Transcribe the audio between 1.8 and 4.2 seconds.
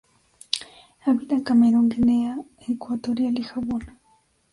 Guinea Ecuatorial y Gabón.